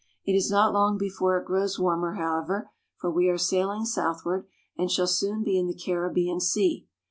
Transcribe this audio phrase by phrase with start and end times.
[0.25, 4.89] It is not long before it grows warmer, however, for we are sailing southward and
[4.89, 6.87] shall soon be in the Caribbean Sea.